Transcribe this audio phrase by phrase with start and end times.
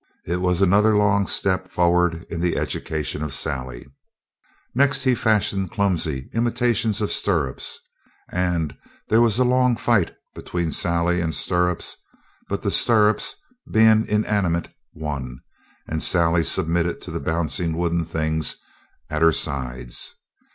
[0.25, 3.85] It was another long step forward in the education of Sally.
[4.73, 7.79] Next he fashioned clumsy imitations of stirrups,
[8.27, 8.75] and
[9.09, 11.97] there was a long fight between Sally and stirrups,
[12.49, 13.35] but the stirrups,
[13.71, 15.41] being inanimate, won,
[15.87, 18.55] and Sally submitted to the bouncing wooden things
[19.07, 20.15] at her sides.